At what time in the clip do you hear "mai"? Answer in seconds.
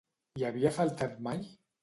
1.29-1.47